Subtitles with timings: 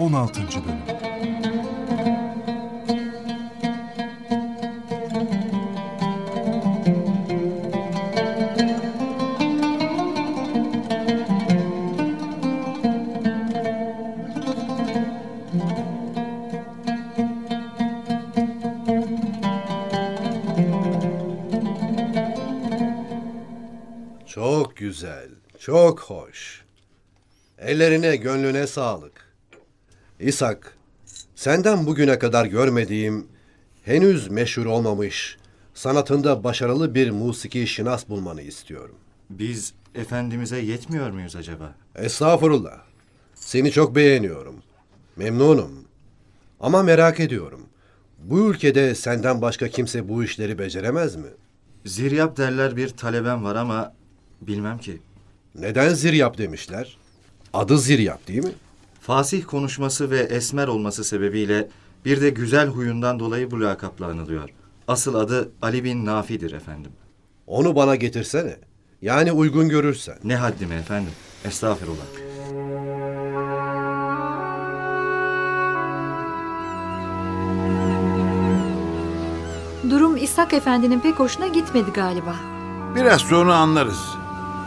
[0.00, 0.40] 16.
[0.40, 1.00] Bölüm
[24.26, 25.28] Çok güzel,
[25.58, 26.64] çok hoş.
[27.58, 29.29] Ellerine, gönlüne sağlık.
[30.20, 30.76] İshak,
[31.34, 33.26] senden bugüne kadar görmediğim,
[33.84, 35.36] henüz meşhur olmamış,
[35.74, 38.94] sanatında başarılı bir musiki şinas bulmanı istiyorum.
[39.30, 41.74] Biz Efendimiz'e yetmiyor muyuz acaba?
[41.96, 42.80] Estağfurullah.
[43.34, 44.54] Seni çok beğeniyorum.
[45.16, 45.84] Memnunum.
[46.60, 47.60] Ama merak ediyorum.
[48.18, 51.28] Bu ülkede senden başka kimse bu işleri beceremez mi?
[51.84, 53.94] Ziryap derler bir talebem var ama
[54.40, 54.98] bilmem ki.
[55.54, 56.96] Neden ziryap demişler?
[57.52, 58.52] Adı ziryap değil mi?
[59.00, 61.68] Fasih konuşması ve esmer olması sebebiyle
[62.04, 64.48] bir de güzel huyundan dolayı bu lakapla anılıyor.
[64.88, 66.92] Asıl adı Ali bin Nafi'dir efendim.
[67.46, 68.56] Onu bana getirsene.
[69.02, 70.18] Yani uygun görürsen.
[70.24, 71.12] Ne haddime efendim.
[71.44, 72.04] Estağfirullah.
[79.90, 82.34] Durum İshak Efendi'nin pek hoşuna gitmedi galiba.
[82.94, 84.00] Biraz sonra anlarız.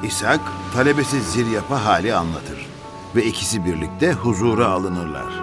[0.03, 0.39] İshak
[0.73, 2.72] talebesi Ziryap'a hali anlatır.
[3.15, 5.33] Ve ikisi birlikte huzura alınırlar.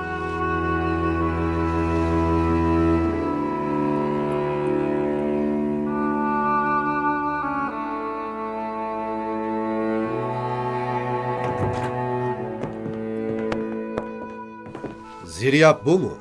[15.25, 16.19] Ziryap bu mu?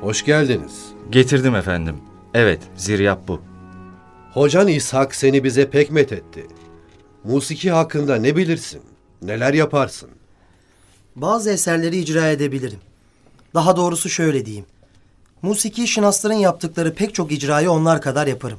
[0.00, 0.92] Hoş geldiniz.
[1.10, 1.96] Getirdim efendim.
[2.34, 3.40] Evet, ziryap bu.
[4.32, 6.46] Hocan İshak seni bize pek methetti.
[7.24, 8.82] Musiki hakkında ne bilirsin?
[9.22, 10.10] Neler yaparsın?
[11.16, 12.78] Bazı eserleri icra edebilirim.
[13.54, 14.66] Daha doğrusu şöyle diyeyim.
[15.42, 18.58] Musiki şinasların yaptıkları pek çok icrayı onlar kadar yaparım.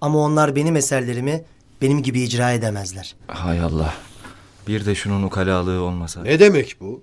[0.00, 1.44] Ama onlar benim eserlerimi
[1.82, 3.14] benim gibi icra edemezler.
[3.26, 3.94] Hay Allah.
[4.68, 6.22] Bir de şunun ukalalığı olmasa.
[6.22, 7.02] Ne demek bu?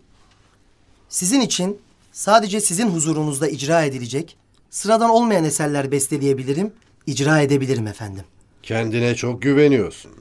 [1.09, 1.77] Sizin için
[2.11, 4.37] sadece sizin huzurunuzda icra edilecek,
[4.69, 6.73] sıradan olmayan eserler besteleyebilirim,
[7.05, 8.23] icra edebilirim efendim.
[8.63, 10.11] Kendine çok güveniyorsun.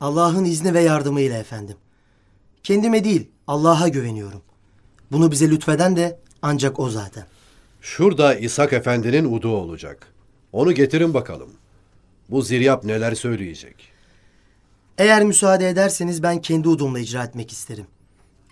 [0.00, 1.76] Allah'ın izni ve yardımıyla efendim.
[2.62, 4.42] Kendime değil, Allah'a güveniyorum.
[5.12, 7.26] Bunu bize lütfeden de ancak o zaten.
[7.80, 10.06] Şurada İshak Efendi'nin udu olacak.
[10.52, 11.50] Onu getirin bakalım.
[12.30, 13.74] Bu ziryap neler söyleyecek?
[14.98, 17.86] Eğer müsaade ederseniz ben kendi udumla icra etmek isterim.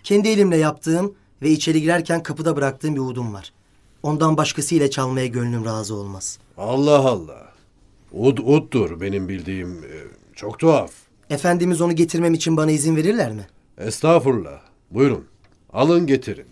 [0.03, 3.53] Kendi elimle yaptığım ve içeri girerken kapıda bıraktığım bir udum var.
[4.03, 6.39] Ondan başkasıyla çalmaya gönlüm razı olmaz.
[6.57, 7.53] Allah Allah.
[8.13, 9.71] Ud uddur benim bildiğim.
[9.83, 9.97] e,
[10.35, 10.91] Çok tuhaf.
[11.29, 13.47] Efendimiz onu getirmem için bana izin verirler mi?
[13.79, 14.61] Estağfurullah.
[14.91, 15.25] Buyurun.
[15.73, 16.45] Alın getirin.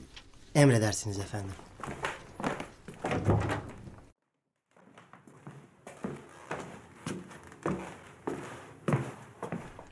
[0.55, 1.51] Emredersiniz efendim.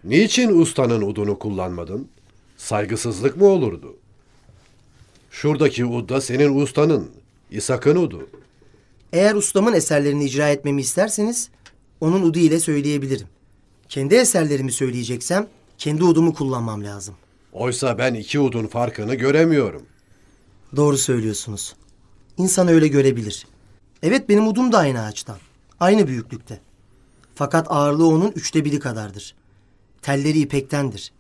[0.03, 2.07] Niçin ustanın udunu kullanmadın?
[2.57, 3.97] Saygısızlık mı olurdu?
[5.31, 7.12] Şuradaki ud da senin ustanın.
[7.51, 8.29] İshak'ın udu.
[9.13, 11.50] Eğer ustamın eserlerini icra etmemi isterseniz
[12.01, 13.28] onun udu ile söyleyebilirim.
[13.90, 15.47] Kendi eserlerimi söyleyeceksem
[15.78, 17.16] kendi udumu kullanmam lazım.
[17.55, 19.85] Oysa ben iki udun farkını göremiyorum.
[20.75, 21.75] Doğru söylüyorsunuz.
[22.38, 23.47] İnsan öyle görebilir.
[24.03, 25.38] Evet benim udum da aynı ağaçtan.
[25.79, 26.59] Aynı büyüklükte.
[27.35, 29.35] Fakat ağırlığı onun üçte biri kadardır.
[30.01, 31.11] Telleri ipektendir.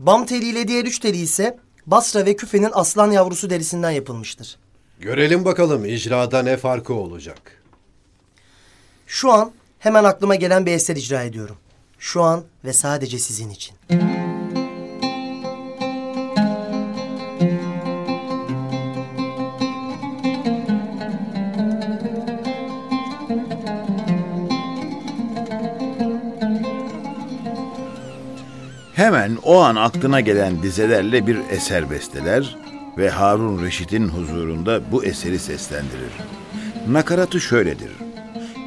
[0.00, 4.56] Bam teliyle diğer üç teli ise Basra ve Küfe'nin aslan yavrusu derisinden yapılmıştır.
[5.00, 7.62] Görelim bakalım icrada ne farkı olacak.
[9.06, 11.56] Şu an hemen aklıma gelen bir eser icra ediyorum.
[11.98, 13.74] Şu an ve sadece sizin için.
[28.94, 32.56] Hemen o an aklına gelen dizelerle bir eser besteler
[32.98, 36.12] ve Harun Reşit'in huzurunda bu eseri seslendirir.
[36.88, 37.90] Nakaratı şöyledir.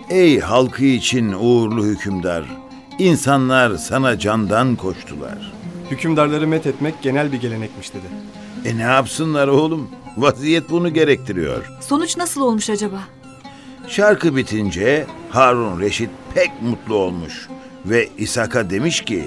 [0.10, 2.46] Ey halkı için uğurlu hükümdar,
[3.00, 5.54] insanlar sana candan koştular.
[5.92, 8.08] Hükümdarları met etmek genel bir gelenekmiş dedi.
[8.66, 9.90] E ne yapsınlar oğlum?
[10.18, 11.72] Vaziyet bunu gerektiriyor.
[11.82, 13.00] Sonuç nasıl olmuş acaba?
[13.88, 17.48] Şarkı bitince Harun Reşit pek mutlu olmuş
[17.86, 19.24] ve İshak'a demiş ki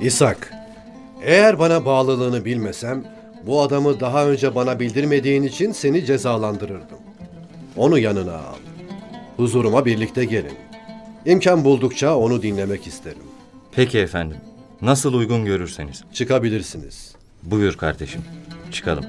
[0.00, 0.52] İshak,
[1.22, 3.04] eğer bana bağlılığını bilmesem,
[3.46, 6.98] bu adamı daha önce bana bildirmediğin için seni cezalandırırdım.
[7.76, 8.56] Onu yanına al.
[9.36, 10.56] Huzuruma birlikte gelin.
[11.26, 13.22] İmkan buldukça onu dinlemek isterim.
[13.72, 14.36] Peki efendim.
[14.82, 16.04] Nasıl uygun görürseniz.
[16.12, 17.14] Çıkabilirsiniz.
[17.42, 18.22] Buyur kardeşim.
[18.72, 19.04] Çıkalım.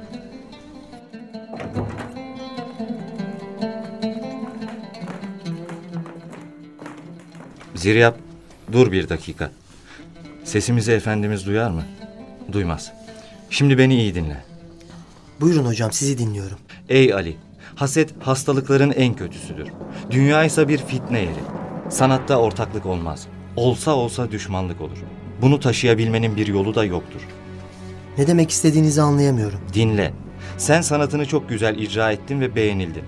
[7.75, 8.17] Ziryap,
[8.71, 9.51] dur bir dakika.
[10.51, 11.83] Sesimizi Efendimiz duyar mı?
[12.51, 12.91] Duymaz.
[13.49, 14.43] Şimdi beni iyi dinle.
[15.41, 16.57] Buyurun hocam sizi dinliyorum.
[16.89, 17.37] Ey Ali,
[17.75, 19.67] haset hastalıkların en kötüsüdür.
[20.11, 21.39] Dünya ise bir fitne yeri.
[21.89, 23.27] Sanatta ortaklık olmaz.
[23.55, 24.97] Olsa olsa düşmanlık olur.
[25.41, 27.21] Bunu taşıyabilmenin bir yolu da yoktur.
[28.17, 29.59] Ne demek istediğinizi anlayamıyorum.
[29.73, 30.13] Dinle.
[30.57, 33.03] Sen sanatını çok güzel icra ettin ve beğenildin.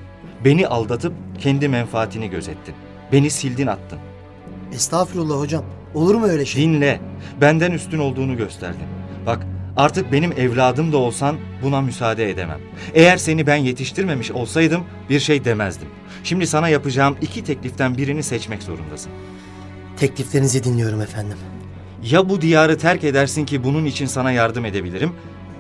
[0.46, 2.76] Beni aldatıp kendi menfaatini gözettin.
[3.12, 4.00] Beni sildin attın.
[4.74, 5.64] Estağfurullah hocam.
[5.94, 6.64] Olur mu öyle şey?
[6.64, 7.00] Dinle.
[7.42, 8.88] Benden üstün olduğunu gösterdin.
[9.26, 9.48] Bak
[9.78, 12.60] artık benim evladım da olsan buna müsaade edemem.
[12.94, 15.88] Eğer seni ben yetiştirmemiş olsaydım bir şey demezdim.
[16.24, 19.12] Şimdi sana yapacağım iki tekliften birini seçmek zorundasın.
[19.98, 21.38] Tekliflerinizi dinliyorum efendim.
[22.04, 25.12] Ya bu diyarı terk edersin ki bunun için sana yardım edebilirim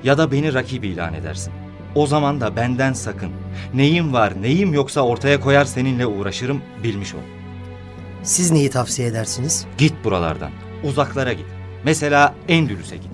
[0.03, 1.53] ya da beni rakip ilan edersin.
[1.95, 3.31] O zaman da benden sakın.
[3.74, 7.43] Neyim var neyim yoksa ortaya koyar seninle uğraşırım bilmiş ol.
[8.24, 9.66] Siz neyi tavsiye edersiniz?
[9.78, 10.52] Git buralardan.
[10.84, 11.46] Uzaklara git.
[11.84, 13.12] Mesela Endülüs'e git.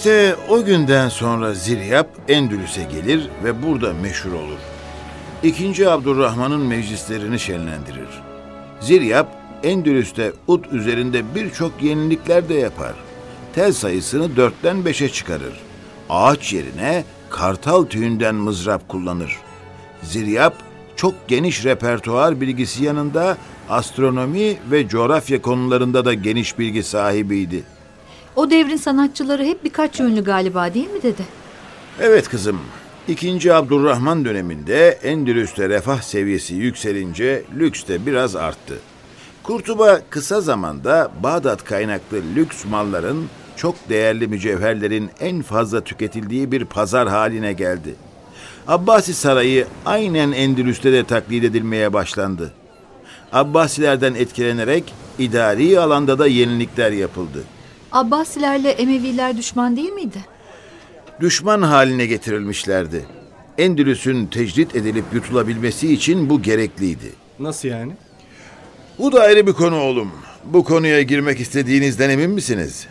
[0.00, 4.58] İşte o günden sonra Ziryap Endülüs'e gelir ve burada meşhur olur.
[5.42, 8.08] İkinci Abdurrahman'ın meclislerini şenlendirir.
[8.80, 9.28] Ziryap
[9.62, 12.92] Endülüs'te ut üzerinde birçok yenilikler de yapar.
[13.54, 15.60] Tel sayısını dörtten beşe çıkarır.
[16.10, 19.36] Ağaç yerine kartal tüyünden mızrap kullanır.
[20.02, 20.54] Ziryap
[20.96, 23.36] çok geniş repertuar bilgisi yanında
[23.68, 27.62] astronomi ve coğrafya konularında da geniş bilgi sahibiydi.
[28.36, 31.22] O devrin sanatçıları hep birkaç yönlü galiba değil mi dede?
[32.00, 32.60] Evet kızım.
[33.08, 38.78] İkinci Abdurrahman döneminde Endülüs'te refah seviyesi yükselince lüks de biraz arttı.
[39.42, 47.08] Kurtuba kısa zamanda Bağdat kaynaklı lüks malların, çok değerli mücevherlerin en fazla tüketildiği bir pazar
[47.08, 47.94] haline geldi.
[48.68, 52.52] Abbasi Sarayı aynen Endülüs'te de taklit edilmeye başlandı.
[53.32, 57.44] Abbasilerden etkilenerek idari alanda da yenilikler yapıldı.
[57.92, 60.18] Abbasilerle Emeviler düşman değil miydi?
[61.20, 63.04] düşman haline getirilmişlerdi.
[63.58, 67.12] Endülüs'ün tecrit edilip yutulabilmesi için bu gerekliydi.
[67.38, 67.92] Nasıl yani?
[68.98, 70.12] Bu da ayrı bir konu oğlum.
[70.44, 72.86] Bu konuya girmek istediğinizden emin misiniz?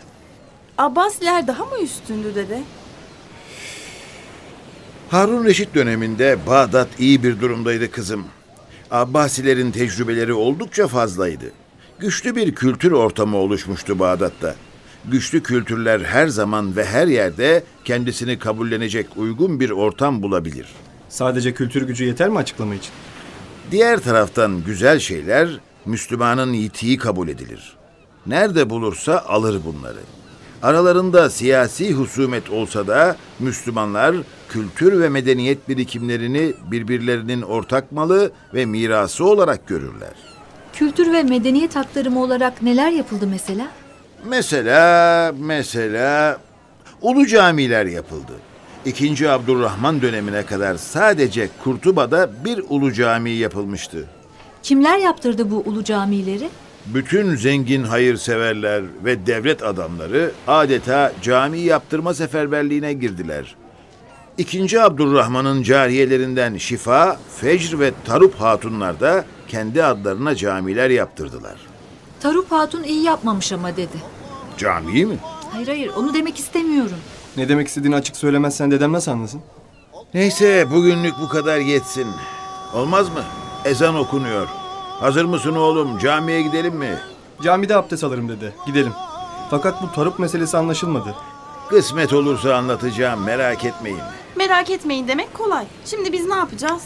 [0.78, 2.62] Abbasiler daha mı üstündü dede?
[5.10, 8.24] Harun Reşit döneminde Bağdat iyi bir durumdaydı kızım.
[8.90, 11.52] Abbasilerin tecrübeleri oldukça fazlaydı.
[11.98, 14.54] Güçlü bir kültür ortamı oluşmuştu Bağdat'ta.
[15.04, 20.66] Güçlü kültürler her zaman ve her yerde kendisini kabullenecek uygun bir ortam bulabilir.
[21.08, 22.90] Sadece kültür gücü yeter mi açıklama için?
[23.70, 25.48] Diğer taraftan güzel şeyler
[25.86, 27.76] Müslümanın yitiği kabul edilir.
[28.26, 29.98] Nerede bulursa alır bunları.
[30.62, 34.16] Aralarında siyasi husumet olsa da Müslümanlar
[34.48, 40.14] kültür ve medeniyet birikimlerini birbirlerinin ortak malı ve mirası olarak görürler.
[40.72, 43.66] Kültür ve medeniyet aktarımı olarak neler yapıldı mesela?
[44.24, 46.38] Mesela, mesela
[47.02, 48.32] ulu camiler yapıldı.
[48.84, 54.04] İkinci Abdurrahman dönemine kadar sadece Kurtuba'da bir ulu cami yapılmıştı.
[54.62, 56.48] Kimler yaptırdı bu ulu camileri?
[56.86, 63.56] Bütün zengin hayırseverler ve devlet adamları adeta cami yaptırma seferberliğine girdiler.
[64.38, 71.69] İkinci Abdurrahman'ın cariyelerinden Şifa, Fecr ve Tarup hatunlar da kendi adlarına camiler yaptırdılar.
[72.20, 73.96] Tarup Hatun iyi yapmamış ama dedi.
[74.56, 75.18] Cami mi?
[75.52, 76.96] Hayır hayır onu demek istemiyorum.
[77.36, 79.40] Ne demek istediğini açık söylemezsen dedem nasıl anlasın?
[80.14, 82.06] Neyse bugünlük bu kadar yetsin.
[82.74, 83.22] Olmaz mı?
[83.64, 84.48] Ezan okunuyor.
[85.00, 85.98] Hazır mısın oğlum?
[85.98, 86.98] Camiye gidelim mi?
[87.42, 88.54] Camide abdest alırım dedi.
[88.66, 88.92] Gidelim.
[89.50, 91.14] Fakat bu tarıp meselesi anlaşılmadı.
[91.68, 93.98] Kısmet olursa anlatacağım merak etmeyin.
[94.36, 95.64] Merak etmeyin demek kolay.
[95.86, 96.82] Şimdi biz ne yapacağız?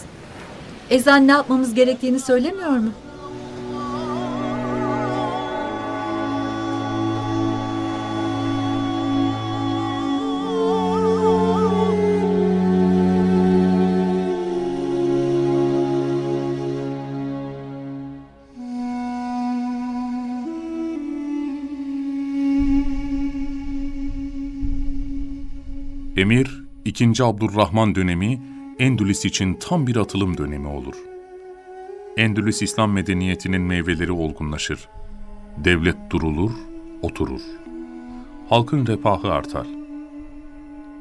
[0.91, 2.91] Ezan ne yapmamız gerektiğini söylemiyor mu?
[26.25, 28.43] Emir İkinci Abdurrahman dönemi
[28.79, 30.95] Endülüs için tam bir atılım dönemi olur.
[32.17, 34.89] Endülüs İslam medeniyetinin meyveleri olgunlaşır.
[35.57, 36.51] Devlet durulur,
[37.03, 37.41] oturur.
[38.49, 39.67] Halkın refahı artar.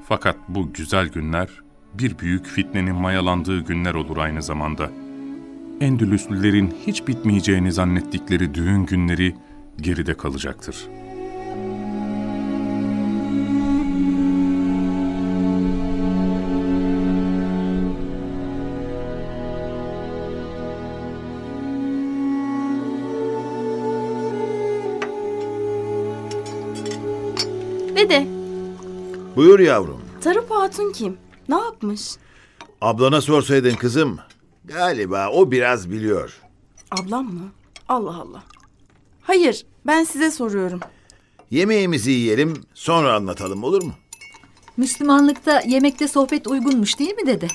[0.08, 1.50] Fakat bu güzel günler
[1.94, 4.92] bir büyük fitnenin mayalandığı günler olur aynı zamanda.
[5.82, 9.36] Endülüslülerin hiç bitmeyeceğini zannettikleri düğün günleri
[9.82, 10.88] geride kalacaktır.
[29.36, 30.02] Buyur yavrum.
[30.22, 31.18] Tarıp Hatun kim?
[31.50, 32.02] Ne yapmış?
[32.82, 34.20] Ablana sorsaydın kızım.
[34.66, 36.42] Galiba o biraz biliyor.
[36.92, 37.52] Ablam mı?
[37.90, 38.44] Allah Allah.
[39.22, 40.80] Hayır, ben size soruyorum.
[41.52, 43.94] Yemeğimizi yiyelim, sonra anlatalım olur mu?
[44.78, 47.48] Müslümanlıkta yemekte sohbet uygunmuş değil mi dede?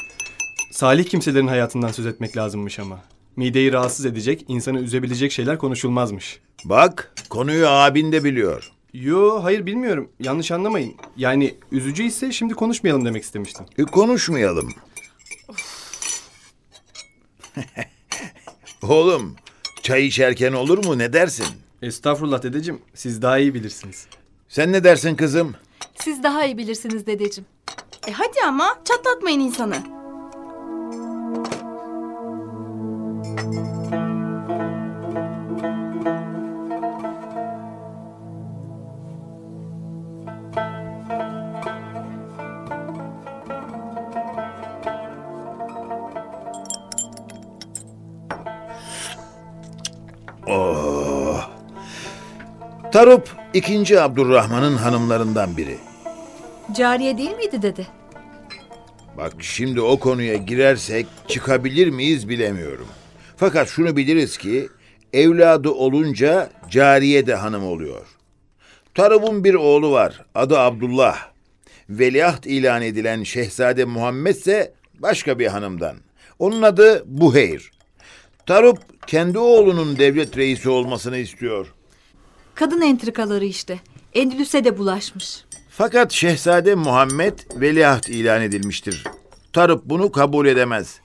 [0.72, 3.00] Salih kimselerin hayatından söz etmek lazımmış ama.
[3.36, 6.40] Mideyi rahatsız edecek, insanı üzebilecek şeyler konuşulmazmış.
[6.64, 8.72] Bak, konuyu abin de biliyor.
[9.02, 10.10] Yo, hayır bilmiyorum.
[10.20, 10.94] Yanlış anlamayın.
[11.16, 13.66] Yani üzücü ise şimdi konuşmayalım demek istemiştim.
[13.78, 14.68] E, konuşmayalım.
[18.82, 19.36] Oğlum,
[19.82, 20.98] çay içerken olur mu?
[20.98, 21.46] Ne dersin?
[21.82, 24.06] Estağfurullah dedeciğim, siz daha iyi bilirsiniz.
[24.48, 25.54] Sen ne dersin kızım?
[25.94, 27.46] Siz daha iyi bilirsiniz dedeciğim.
[28.08, 29.97] E hadi ama çatlatmayın insanı.
[52.98, 55.78] Tarup, ikinci Abdurrahman'ın hanımlarından biri.
[56.76, 57.86] Cariye değil miydi dede?
[59.16, 62.86] Bak şimdi o konuya girersek çıkabilir miyiz bilemiyorum.
[63.36, 64.68] Fakat şunu biliriz ki
[65.12, 68.06] evladı olunca cariye de hanım oluyor.
[68.94, 71.18] Tarub'un bir oğlu var adı Abdullah.
[71.90, 75.96] Veliaht ilan edilen Şehzade Muhammed ise başka bir hanımdan.
[76.38, 77.70] Onun adı Buheyr.
[78.46, 81.74] Tarup kendi oğlunun devlet reisi olmasını istiyor.
[82.58, 83.80] Kadın entrikaları işte.
[84.14, 85.44] Endülüs'e de bulaşmış.
[85.70, 89.04] Fakat Şehzade Muhammed veliaht ilan edilmiştir.
[89.52, 91.00] Tarıp bunu kabul edemez.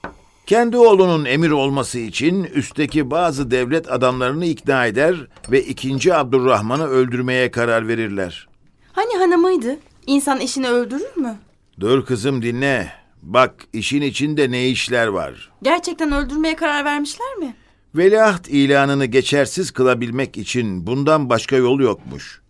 [0.46, 5.16] Kendi oğlunun emir olması için üstteki bazı devlet adamlarını ikna eder
[5.50, 6.14] ve 2.
[6.14, 8.48] Abdurrahman'ı öldürmeye karar verirler.
[8.92, 9.76] Hani hanımıydı?
[10.06, 11.36] İnsan eşini öldürür mü?
[11.80, 12.92] Dur kızım dinle.
[13.22, 15.52] Bak işin içinde ne işler var.
[15.62, 17.54] Gerçekten öldürmeye karar vermişler mi?
[17.94, 22.40] Veliaht ilanını geçersiz kılabilmek için bundan başka yol yokmuş.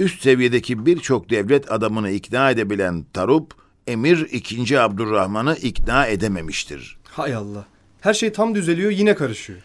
[0.00, 3.54] Üst seviyedeki birçok devlet adamını ikna edebilen Tarup,
[3.86, 4.80] Emir 2.
[4.80, 6.96] Abdurrahman'ı ikna edememiştir.
[7.04, 7.66] Hay Allah.
[8.00, 9.58] Her şey tam düzeliyor, yine karışıyor.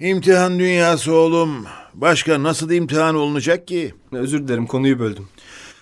[0.00, 1.64] İmtihan dünyası oğlum.
[1.94, 3.94] Başka nasıl imtihan olunacak ki?
[4.12, 5.28] Özür dilerim, konuyu böldüm.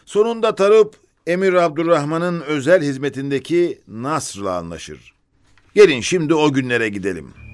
[0.05, 0.95] Sonunda Tarup,
[1.27, 5.15] Emir Abdurrahman'ın özel hizmetindeki Nasr'la anlaşır.
[5.75, 7.46] Gelin şimdi o günlere gidelim.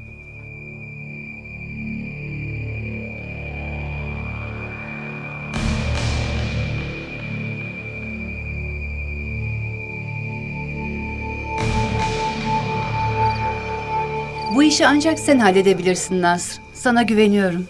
[14.63, 16.61] Bu işi ancak sen halledebilirsin Nasr.
[16.75, 17.69] Sana güveniyorum.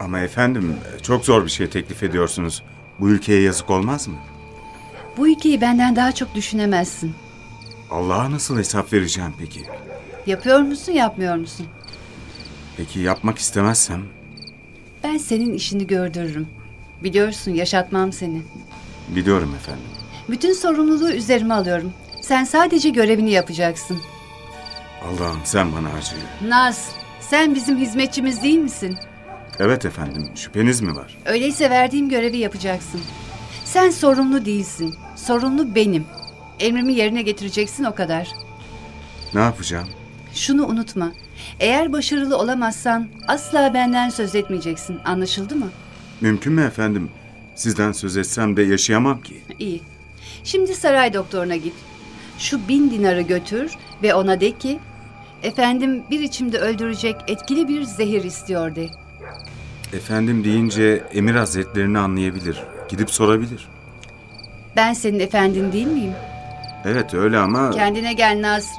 [0.00, 2.62] Ama efendim çok zor bir şey teklif ediyorsunuz.
[3.00, 4.14] Bu ülkeye yazık olmaz mı?
[5.16, 7.14] Bu ülkeyi benden daha çok düşünemezsin.
[7.90, 9.62] Allah'a nasıl hesap vereceğim peki?
[10.26, 11.66] Yapıyor musun, yapmıyor musun?
[12.76, 14.02] Peki yapmak istemezsem?
[15.04, 16.46] Ben senin işini gördürürüm.
[17.02, 18.42] Biliyorsun yaşatmam seni.
[19.08, 19.84] Biliyorum efendim.
[20.28, 21.92] Bütün sorumluluğu üzerime alıyorum.
[22.22, 23.98] Sen sadece görevini yapacaksın.
[25.08, 26.16] Allah'ım sen bana acı.
[26.48, 28.96] Naz, sen bizim hizmetçimiz değil misin?
[29.58, 31.16] Evet efendim şüpheniz mi var?
[31.26, 33.00] Öyleyse verdiğim görevi yapacaksın.
[33.64, 34.94] Sen sorumlu değilsin.
[35.16, 36.04] Sorumlu benim.
[36.60, 38.28] Emrimi yerine getireceksin o kadar.
[39.34, 39.88] Ne yapacağım?
[40.34, 41.12] Şunu unutma.
[41.60, 44.98] Eğer başarılı olamazsan asla benden söz etmeyeceksin.
[45.04, 45.68] Anlaşıldı mı?
[46.20, 47.10] Mümkün mü efendim?
[47.54, 49.42] Sizden söz etsem de yaşayamam ki.
[49.58, 49.80] İyi.
[50.44, 51.74] Şimdi saray doktoruna git.
[52.38, 54.78] Şu bin dinarı götür ve ona de ki...
[55.44, 58.88] Efendim bir içimde öldürecek etkili bir zehir istiyor de.
[59.92, 62.62] Efendim deyince emir hazretlerini anlayabilir.
[62.88, 63.68] Gidip sorabilir.
[64.76, 66.12] Ben senin efendin değil miyim?
[66.84, 67.70] Evet öyle ama...
[67.70, 68.70] Kendine gel Naz.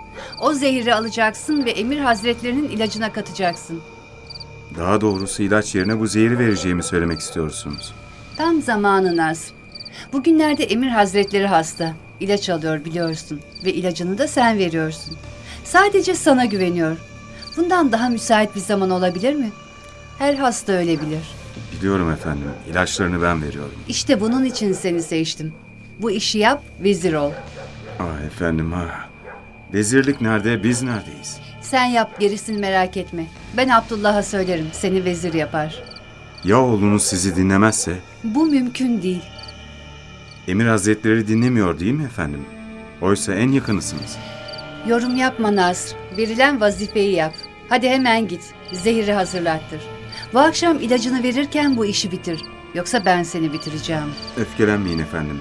[0.41, 3.81] O zehri alacaksın ve emir hazretlerinin ilacına katacaksın.
[4.77, 7.93] Daha doğrusu ilaç yerine bu zehri vereceğimi söylemek istiyorsunuz.
[8.37, 9.51] Tam zamanı Naz.
[10.13, 11.93] Bugünlerde emir hazretleri hasta.
[12.19, 15.17] ilaç alıyor biliyorsun ve ilacını da sen veriyorsun.
[15.65, 16.97] Sadece sana güveniyor.
[17.57, 19.51] Bundan daha müsait bir zaman olabilir mi?
[20.19, 21.23] Her hasta öyle bilir.
[21.77, 22.47] Biliyorum efendim.
[22.71, 23.73] İlaçlarını ben veriyorum.
[23.87, 25.53] İşte bunun için seni seçtim.
[26.01, 27.31] Bu işi yap, vezir ol.
[27.99, 28.89] Ah efendim ha.
[29.73, 31.37] Vezirlik nerede, biz neredeyiz?
[31.61, 33.25] Sen yap, gerisini merak etme.
[33.57, 35.83] Ben Abdullah'a söylerim, seni vezir yapar.
[36.43, 37.95] Ya oğlunuz sizi dinlemezse?
[38.23, 39.23] Bu mümkün değil.
[40.47, 42.45] Emir Hazretleri dinlemiyor değil mi efendim?
[43.01, 44.17] Oysa en yakınısınız.
[44.87, 45.95] Yorum yapma Nasr.
[46.17, 47.33] Verilen vazifeyi yap.
[47.69, 48.53] Hadi hemen git.
[48.71, 49.81] Zehri hazırlattır.
[50.33, 52.41] Bu akşam ilacını verirken bu işi bitir.
[52.73, 54.13] Yoksa ben seni bitireceğim.
[54.37, 55.39] Öfkelenmeyin efendim.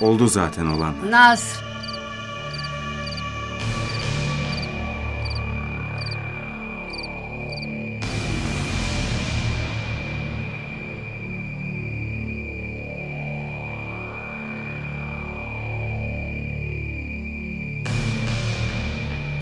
[0.00, 0.94] Oldu zaten olan.
[1.10, 1.63] Nasr.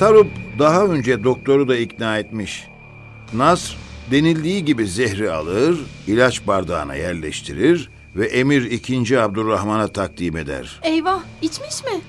[0.02, 0.26] Tarup
[0.58, 2.68] daha önce doktoru da ikna etmiş.
[3.32, 3.76] Nasr
[4.10, 9.20] denildiği gibi zehri alır, ilaç bardağına yerleştirir ve emir 2.
[9.20, 10.80] Abdurrahman'a takdim eder.
[10.82, 12.00] Eyvah içmiş mi?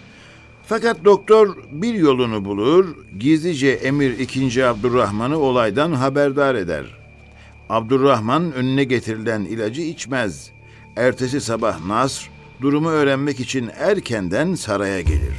[0.65, 4.65] Fakat doktor bir yolunu bulur, gizlice emir 2.
[4.65, 6.85] Abdurrahman'ı olaydan haberdar eder.
[7.69, 10.49] Abdurrahman önüne getirilen ilacı içmez.
[10.95, 12.29] Ertesi sabah Nasr
[12.61, 15.35] durumu öğrenmek için erkenden saraya gelir.